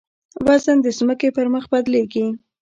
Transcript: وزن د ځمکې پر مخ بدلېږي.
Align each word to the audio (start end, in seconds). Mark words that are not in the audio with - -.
وزن 0.45 0.77
د 0.81 0.87
ځمکې 0.97 1.29
پر 1.35 1.47
مخ 1.53 1.63
بدلېږي. 1.71 2.25